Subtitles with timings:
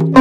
[0.00, 0.12] Luego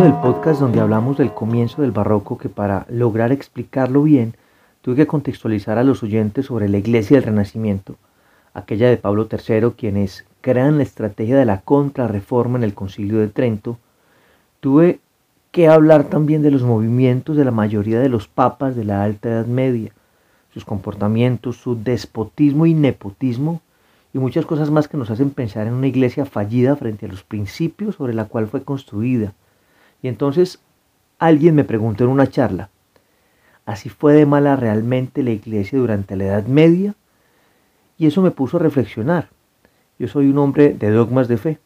[0.00, 4.34] del podcast donde hablamos del comienzo del barroco que para lograr explicarlo bien
[4.80, 7.94] tuve que contextualizar a los oyentes sobre la iglesia del Renacimiento,
[8.54, 13.28] aquella de Pablo III, quienes crean la estrategia de la contrarreforma en el Concilio de
[13.28, 13.78] Trento,
[14.58, 14.98] tuve
[15.52, 19.28] que hablar también de los movimientos de la mayoría de los papas de la Alta
[19.28, 19.92] Edad Media,
[20.52, 23.60] sus comportamientos, su despotismo y nepotismo,
[24.12, 27.22] y muchas cosas más que nos hacen pensar en una iglesia fallida frente a los
[27.22, 29.32] principios sobre la cual fue construida
[30.02, 30.58] y entonces
[31.18, 32.68] alguien me preguntó en una charla,
[33.64, 36.94] ¿así fue de mala realmente la iglesia durante la Edad Media?
[37.96, 39.28] Y eso me puso a reflexionar.
[39.98, 41.58] Yo soy un hombre de dogmas de fe.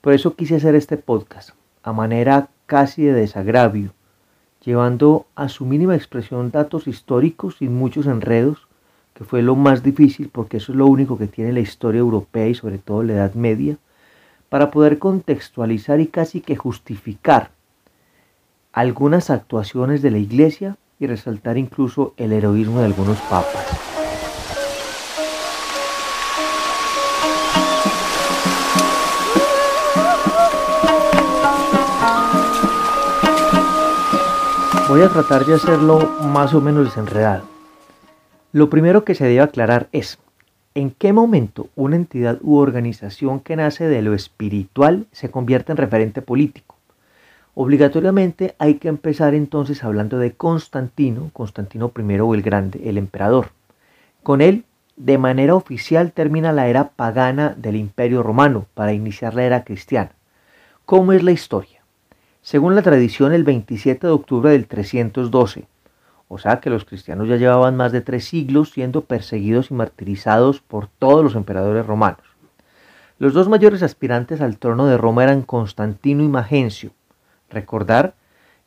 [0.00, 1.50] Por eso quise hacer este podcast,
[1.82, 3.92] a manera casi de desagravio,
[4.64, 8.68] llevando a su mínima expresión datos históricos sin muchos enredos,
[9.14, 12.48] que fue lo más difícil porque eso es lo único que tiene la historia europea
[12.48, 13.76] y sobre todo la Edad Media,
[14.48, 17.50] para poder contextualizar y casi que justificar
[18.72, 23.99] algunas actuaciones de la Iglesia y resaltar incluso el heroísmo de algunos papas.
[34.90, 37.44] Voy a tratar de hacerlo más o menos desenredado.
[38.50, 40.18] Lo primero que se debe aclarar es,
[40.74, 45.78] ¿En qué momento una entidad u organización que nace de lo espiritual se convierte en
[45.78, 46.74] referente político?
[47.54, 53.50] Obligatoriamente hay que empezar entonces hablando de Constantino, Constantino I o el Grande, el emperador.
[54.24, 54.64] Con él,
[54.96, 60.10] de manera oficial, termina la era pagana del Imperio Romano para iniciar la era cristiana.
[60.84, 61.79] ¿Cómo es la historia?
[62.42, 65.66] Según la tradición, el 27 de octubre del 312,
[66.28, 70.60] o sea que los cristianos ya llevaban más de tres siglos siendo perseguidos y martirizados
[70.60, 72.22] por todos los emperadores romanos.
[73.18, 76.92] Los dos mayores aspirantes al trono de Roma eran Constantino y Magencio.
[77.50, 78.14] Recordar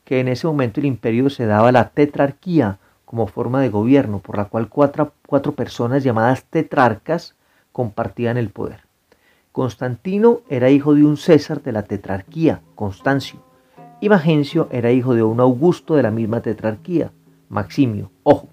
[0.06, 4.38] que en ese momento el imperio se daba la tetrarquía como forma de gobierno, por
[4.38, 7.36] la cual cuatro, cuatro personas llamadas tetrarcas
[7.72, 8.82] compartían el poder.
[9.52, 13.40] Constantino era hijo de un César de la tetrarquía, Constancio,
[14.04, 17.14] y Magencio era hijo de un Augusto de la misma tetrarquía,
[17.48, 18.12] Maximio.
[18.24, 18.50] Ojo,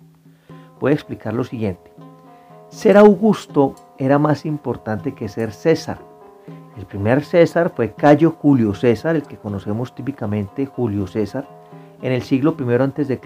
[0.78, 1.92] voy a explicar lo siguiente.
[2.68, 5.98] Ser Augusto era más importante que ser César.
[6.78, 11.48] El primer César fue Cayo Julio César, el que conocemos típicamente Julio César,
[12.00, 13.20] en el siglo I a.C.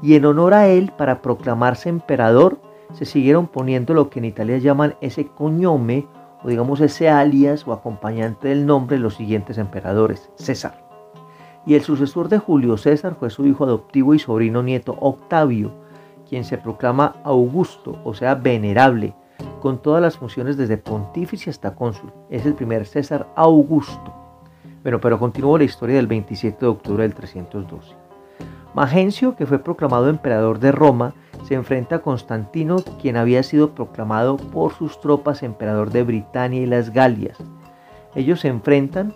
[0.00, 2.60] Y en honor a él, para proclamarse emperador,
[2.92, 6.06] se siguieron poniendo lo que en Italia llaman ese coñome,
[6.44, 10.81] o digamos ese alias o acompañante del nombre de los siguientes emperadores, César
[11.66, 15.72] y el sucesor de Julio César fue su hijo adoptivo y sobrino nieto Octavio,
[16.28, 19.14] quien se proclama Augusto, o sea, venerable,
[19.60, 22.12] con todas las funciones desde pontífice hasta cónsul.
[22.30, 24.12] Es el primer César Augusto.
[24.82, 27.94] Bueno, pero continuó la historia del 27 de octubre del 312.
[28.74, 34.36] Magencio, que fue proclamado emperador de Roma, se enfrenta a Constantino, quien había sido proclamado
[34.36, 37.36] por sus tropas emperador de Britania y las Galias.
[38.14, 39.14] Ellos se enfrentan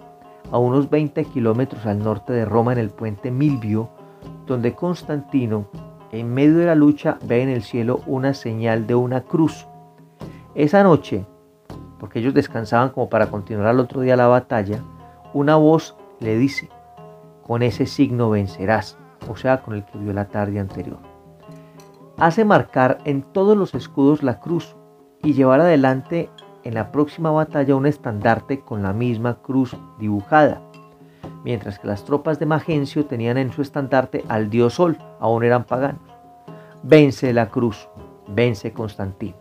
[0.50, 3.90] a unos 20 kilómetros al norte de Roma en el puente Milvio,
[4.46, 5.68] donde Constantino,
[6.12, 9.66] en medio de la lucha, ve en el cielo una señal de una cruz.
[10.54, 11.26] Esa noche,
[11.98, 14.82] porque ellos descansaban como para continuar al otro día la batalla,
[15.34, 16.70] una voz le dice,
[17.42, 20.98] con ese signo vencerás, o sea, con el que vio la tarde anterior.
[22.18, 24.76] Hace marcar en todos los escudos la cruz
[25.22, 26.30] y llevar adelante
[26.66, 30.60] en la próxima batalla un estandarte con la misma cruz dibujada,
[31.44, 35.64] mientras que las tropas de Magencio tenían en su estandarte al dios Sol, aún eran
[35.64, 36.02] paganos.
[36.82, 37.88] Vence la cruz,
[38.26, 39.36] vence Constantino.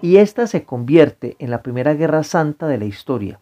[0.00, 3.38] Y esta se convierte en la primera guerra santa de la historia.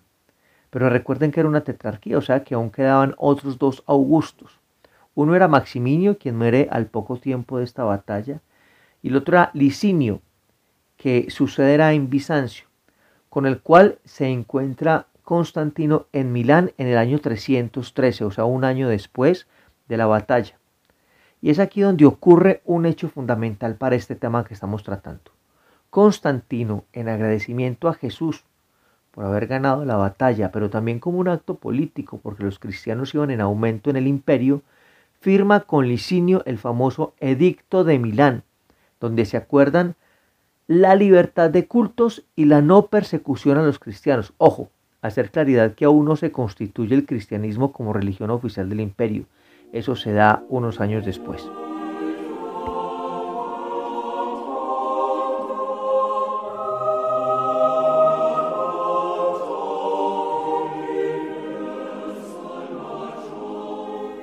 [0.70, 4.58] Pero recuerden que era una tetrarquía, o sea que aún quedaban otros dos Augustos.
[5.14, 8.40] Uno era Maximinio, quien muere al poco tiempo de esta batalla,
[9.00, 10.22] y el otro era Licinio,
[10.96, 12.69] que sucederá en Bizancio
[13.30, 18.64] con el cual se encuentra Constantino en Milán en el año 313, o sea, un
[18.64, 19.46] año después
[19.88, 20.58] de la batalla.
[21.40, 25.30] Y es aquí donde ocurre un hecho fundamental para este tema que estamos tratando.
[25.88, 28.44] Constantino, en agradecimiento a Jesús
[29.12, 33.30] por haber ganado la batalla, pero también como un acto político, porque los cristianos iban
[33.30, 34.62] en aumento en el imperio,
[35.20, 38.42] firma con Licinio el famoso Edicto de Milán,
[39.00, 39.94] donde se acuerdan
[40.70, 44.34] la libertad de cultos y la no persecución a los cristianos.
[44.38, 44.70] Ojo,
[45.02, 49.24] hacer claridad que aún no se constituye el cristianismo como religión oficial del imperio.
[49.72, 51.44] Eso se da unos años después.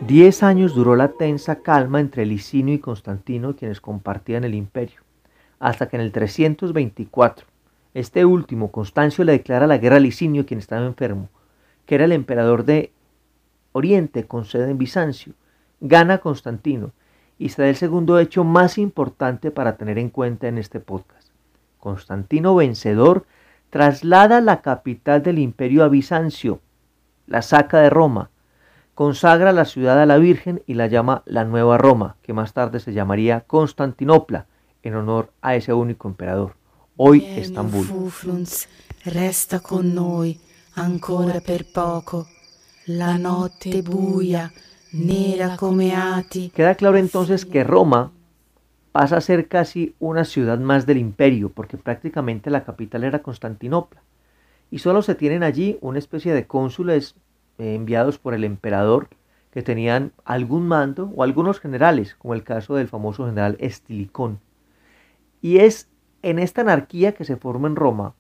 [0.07, 5.01] Diez años duró la tensa calma entre Licinio y Constantino, quienes compartían el imperio,
[5.59, 7.45] hasta que en el 324,
[7.94, 11.30] este último, Constancio, le declara la guerra a Licinio, quien estaba enfermo,
[11.86, 12.92] que era el emperador de
[13.71, 15.33] Oriente con sede en Bizancio.
[15.80, 16.92] Gana Constantino
[17.38, 21.30] y se da el segundo hecho más importante para tener en cuenta en este podcast.
[21.80, 23.25] Constantino vencedor
[23.69, 26.62] traslada la capital del imperio a Bizancio,
[27.27, 28.31] la saca de Roma,
[28.95, 32.80] consagra la ciudad a la Virgen y la llama la Nueva Roma, que más tarde
[32.80, 34.48] se llamaría Constantinopla,
[34.88, 36.56] en honor a ese único emperador.
[36.95, 37.86] Hoy Estambul.
[39.06, 40.39] Resta con noi
[40.75, 42.28] ancora per poco.
[42.88, 44.51] La notte buia,
[44.94, 46.50] nera come ati.
[46.50, 48.12] Queda claro entonces que Roma
[48.92, 54.01] pasa a ser casi una ciudad más del imperio, porque prácticamente la capital era Constantinopla.
[54.72, 57.16] Y solo se tienen allí una especie de cónsules
[57.57, 59.10] eh, enviados por el emperador
[59.51, 64.39] que tenían algún mando o algunos generales, como el caso del famoso general Estilicón.
[65.42, 65.89] Y es
[66.22, 68.16] en esta anarquía que se forma en Roma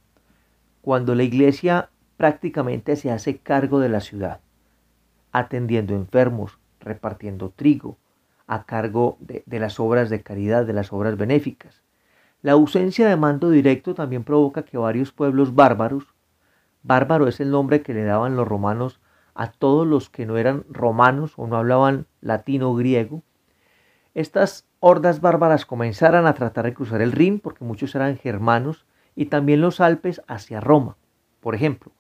[0.81, 4.39] cuando la iglesia prácticamente se hace cargo de la ciudad,
[5.31, 7.97] atendiendo enfermos, repartiendo trigo,
[8.47, 11.83] a cargo de, las obras de caridad, de las obras benéficas.
[12.41, 16.05] La ausencia de mando directo también provoca que varios pueblos bárbaros,
[16.83, 19.01] bárbaro es el nombre que le daban los romanos
[19.35, 23.21] a todos los que no eran romanos o no hablaban latino o griego,
[24.13, 28.85] estas hordas bárbaras comenzaran a tratar de cruzar el Rin, porque muchos eran germanos,
[29.15, 30.97] y también los Alpes hacia Roma.
[31.39, 31.91] Por ejemplo,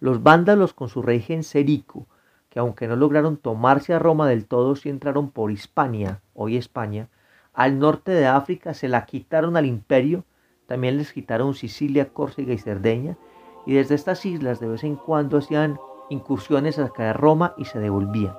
[0.00, 2.06] los vándalos con su rey Genserico,
[2.50, 7.08] que aunque no lograron tomarse a Roma del todo, sí entraron por Hispania, hoy España,
[7.54, 10.24] al norte de África, se la quitaron al imperio,
[10.66, 13.16] también les quitaron Sicilia, Córcega y Cerdeña,
[13.64, 15.78] y desde estas islas de vez en cuando hacían
[16.10, 18.34] incursiones a Roma y se devolvían.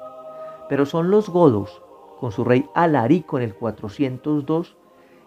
[0.70, 1.82] Pero son los godos,
[2.20, 4.78] con su rey Alarico en el 402,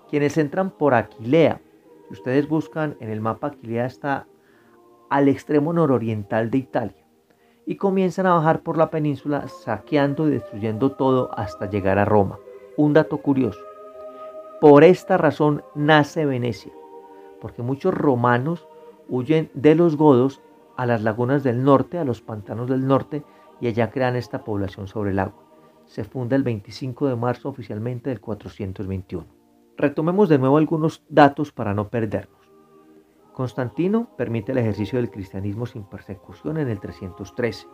[0.08, 1.60] quienes entran por Aquilea.
[2.08, 4.26] Si ustedes buscan en el mapa, Aquilea está
[5.08, 7.04] al extremo nororiental de Italia
[7.66, 12.38] y comienzan a bajar por la península saqueando y destruyendo todo hasta llegar a Roma.
[12.76, 13.60] Un dato curioso.
[14.60, 16.72] Por esta razón nace Venecia,
[17.40, 18.66] porque muchos romanos
[19.08, 20.40] huyen de los godos
[20.76, 23.22] a las lagunas del norte, a los pantanos del norte,
[23.60, 25.49] y allá crean esta población sobre el agua.
[25.90, 29.26] Se funda el 25 de marzo oficialmente del 421.
[29.76, 32.52] Retomemos de nuevo algunos datos para no perdernos.
[33.32, 37.66] Constantino permite el ejercicio del cristianismo sin persecución en el 313.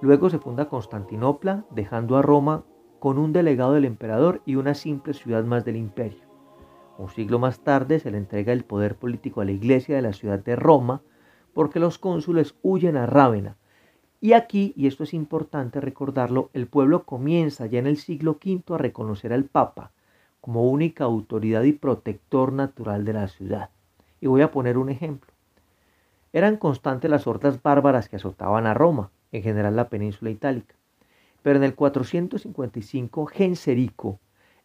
[0.00, 2.64] Luego se funda Constantinopla, dejando a Roma
[2.98, 6.24] con un delegado del emperador y una simple ciudad más del imperio.
[6.98, 10.12] Un siglo más tarde se le entrega el poder político a la iglesia de la
[10.12, 11.02] ciudad de Roma,
[11.52, 13.58] porque los cónsules huyen a Rávena.
[14.24, 18.74] Y aquí, y esto es importante recordarlo, el pueblo comienza ya en el siglo V
[18.74, 19.90] a reconocer al Papa
[20.40, 23.68] como única autoridad y protector natural de la ciudad.
[24.22, 25.30] Y voy a poner un ejemplo.
[26.32, 30.74] Eran constantes las hordas bárbaras que azotaban a Roma, en general la península itálica.
[31.42, 34.20] Pero en el 455 Genserico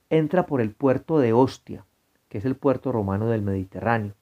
[0.09, 1.83] entra por el puerto de Ostia,
[2.29, 4.13] que es el puerto romano del Mediterráneo,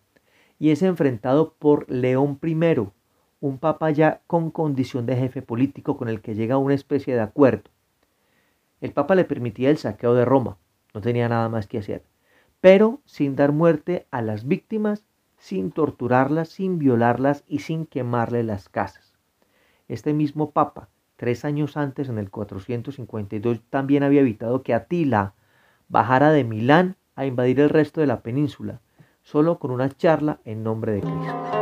[0.57, 2.55] y es enfrentado por León I,
[3.39, 7.13] un papa ya con condición de jefe político con el que llega a una especie
[7.13, 7.69] de acuerdo.
[8.81, 10.57] El papa le permitía el saqueo de Roma,
[10.93, 12.03] no tenía nada más que hacer,
[12.61, 15.05] pero sin dar muerte a las víctimas,
[15.37, 19.15] sin torturarlas, sin violarlas y sin quemarle las casas.
[19.87, 25.33] Este mismo papa, tres años antes, en el 452, también había evitado que Atila
[25.87, 28.81] bajara de Milán a invadir el resto de la península,
[29.23, 31.56] solo con una charla en nombre de Cristo.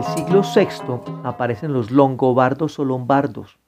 [0.00, 3.58] Del siglo VI, aparecen los longobardos o lombardos,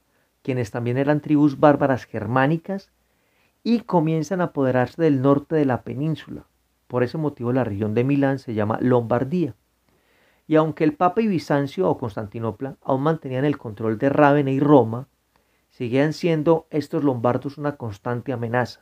[0.40, 2.90] quienes también eran tribus bárbaras germánicas
[3.62, 6.46] y comienzan a apoderarse del norte de la península.
[6.86, 9.54] Por ese motivo la región de Milán se llama Lombardía.
[10.46, 14.60] Y aunque el Papa y Bizancio o Constantinopla aún mantenían el control de Rávena y
[14.60, 15.08] Roma,
[15.68, 18.80] seguían siendo estos lombardos una constante amenaza.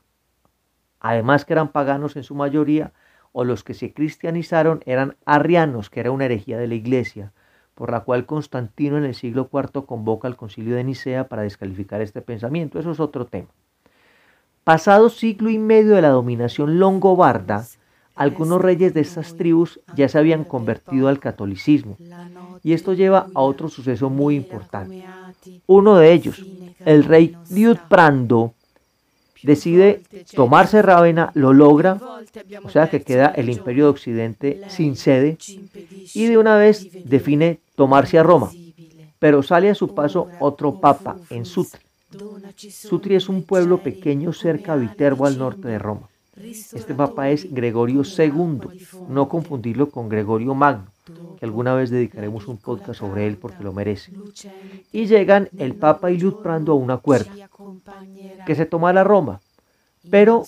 [1.01, 2.93] Además que eran paganos en su mayoría,
[3.33, 7.33] o los que se cristianizaron eran arrianos, que era una herejía de la iglesia,
[7.81, 12.03] por la cual Constantino en el siglo IV convoca al concilio de Nicea para descalificar
[12.03, 12.79] este pensamiento.
[12.79, 13.49] Eso es otro tema.
[14.65, 17.65] Pasado siglo y medio de la dominación longobarda,
[18.15, 21.97] algunos reyes de estas tribus ya se habían convertido al catolicismo.
[22.63, 25.03] Y esto lleva a otro suceso muy importante.
[25.67, 26.45] Uno de ellos,
[26.85, 28.53] el rey Liutprando,
[29.43, 30.03] decide
[30.35, 31.99] tomarse Rávena, lo logra,
[32.63, 35.39] o sea que queda el imperio de Occidente sin sede,
[36.15, 38.51] y de una vez define tomarse a Roma.
[39.19, 41.81] Pero sale a su paso otro papa en Sutri.
[42.57, 46.09] Sutri es un pueblo pequeño cerca de Viterbo al norte de Roma.
[46.43, 48.61] Este papa es Gregorio II,
[49.09, 50.87] no confundirlo con Gregorio Magno,
[51.41, 54.13] que alguna vez dedicaremos un podcast sobre él porque lo merece.
[54.93, 57.31] Y llegan el papa y Liutprando a un acuerdo,
[58.45, 59.41] que se tomara Roma,
[60.11, 60.45] pero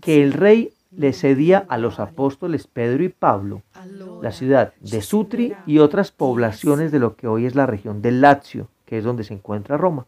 [0.00, 3.62] que el rey le cedía a los apóstoles Pedro y Pablo
[4.22, 8.20] la ciudad de Sutri y otras poblaciones de lo que hoy es la región del
[8.20, 10.06] Lazio, que es donde se encuentra Roma.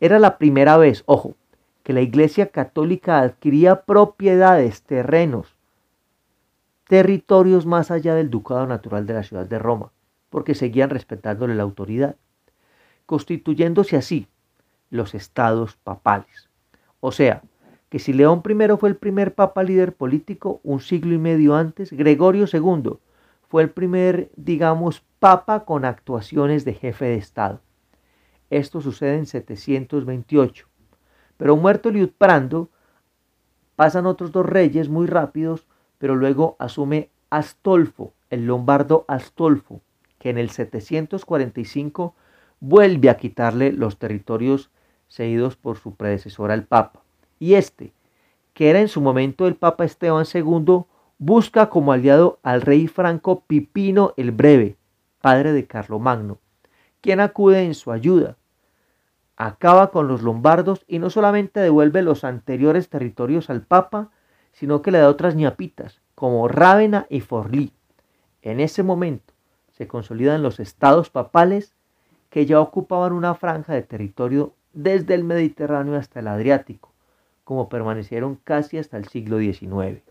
[0.00, 1.34] Era la primera vez, ojo,
[1.82, 5.57] que la Iglesia Católica adquiría propiedades, terrenos,
[6.88, 9.92] territorios más allá del ducado natural de la ciudad de Roma,
[10.30, 12.16] porque seguían respetándole la autoridad,
[13.06, 14.26] constituyéndose así
[14.90, 16.48] los estados papales.
[17.00, 17.42] O sea,
[17.90, 21.92] que si León I fue el primer papa líder político un siglo y medio antes,
[21.92, 22.98] Gregorio II
[23.48, 27.60] fue el primer, digamos, papa con actuaciones de jefe de Estado.
[28.50, 30.66] Esto sucede en 728.
[31.36, 32.70] Pero muerto Liutprando,
[33.76, 35.66] pasan otros dos reyes muy rápidos,
[35.98, 39.80] pero luego asume Astolfo, el lombardo Astolfo,
[40.18, 42.14] que en el 745
[42.60, 44.70] vuelve a quitarle los territorios
[45.08, 47.00] cedidos por su predecesor al Papa.
[47.38, 47.92] Y este,
[48.54, 50.84] que era en su momento el Papa Esteban II,
[51.18, 54.76] busca como aliado al rey franco Pipino el Breve,
[55.20, 56.38] padre de Carlomagno,
[57.00, 58.36] quien acude en su ayuda
[59.38, 64.10] acaba con los lombardos y no solamente devuelve los anteriores territorios al Papa,
[64.58, 67.72] sino que le da otras ñapitas, como Rávena y Forlí.
[68.42, 69.32] En ese momento
[69.70, 71.74] se consolidan los estados papales
[72.28, 76.92] que ya ocupaban una franja de territorio desde el Mediterráneo hasta el Adriático,
[77.44, 80.02] como permanecieron casi hasta el siglo XIX.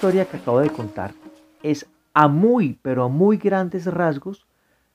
[0.00, 1.12] Historia que acabo de contar
[1.62, 4.46] es a muy, pero a muy grandes rasgos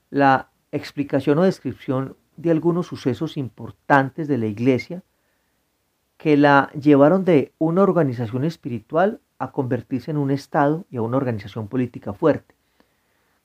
[0.10, 5.04] la explicación o descripción de algunos sucesos importantes de la iglesia
[6.18, 11.18] que la llevaron de una organización espiritual a convertirse en un Estado y a una
[11.18, 12.56] organización política fuerte.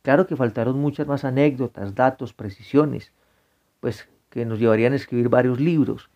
[0.01, 3.13] Claro que faltaron muchas más anécdotas, datos, precisiones,
[3.81, 6.09] pues que nos llevarían a escribir varios libros,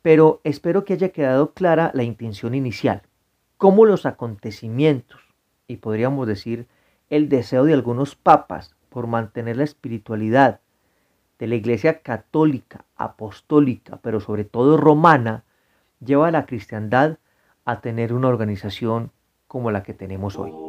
[0.00, 3.02] pero espero que haya quedado clara la intención inicial
[3.58, 5.20] cómo los acontecimientos,
[5.66, 6.68] y podríamos decir
[7.10, 10.60] el deseo de algunos papas por mantener la espiritualidad
[11.38, 15.44] de la Iglesia católica, apostólica, pero sobre todo romana,
[16.04, 17.18] lleva a la cristiandad
[17.64, 19.10] a tener una organización
[19.46, 20.67] como la que tenemos hoy.